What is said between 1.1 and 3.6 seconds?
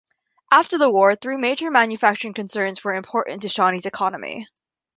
three major manufacturing concerns were important to